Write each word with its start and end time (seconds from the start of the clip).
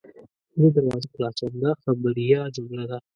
زه 0.59 0.65
دروازه 0.75 1.07
خلاصوم– 1.13 1.53
دا 1.63 1.71
خبریه 1.83 2.41
جمله 2.55 2.83
ده. 2.89 2.97